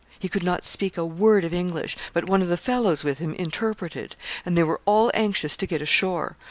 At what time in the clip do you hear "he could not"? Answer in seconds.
0.17-0.65